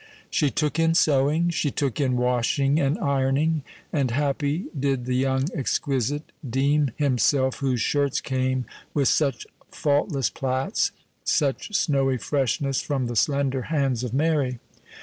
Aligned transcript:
She 0.31 0.49
took 0.49 0.79
in 0.79 0.95
sewing 0.95 1.51
she 1.51 1.69
took 1.69 2.01
in 2.01 2.17
washing 2.17 2.79
and 2.79 2.97
ironing; 2.97 3.61
and 3.93 4.09
happy 4.09 4.65
did 4.75 5.05
the 5.05 5.13
young 5.13 5.47
exquisite 5.53 6.31
deem 6.49 6.89
himself, 6.95 7.57
whose 7.59 7.81
shirts 7.81 8.19
came 8.19 8.65
with 8.95 9.09
such 9.09 9.45
faultless 9.69 10.31
plaits, 10.31 10.89
such 11.23 11.75
snowy 11.75 12.17
freshness, 12.17 12.81
from 12.81 13.05
the 13.05 13.15
slender 13.15 13.61
hands 13.69 14.03
of 14.03 14.11
Mary. 14.11 14.57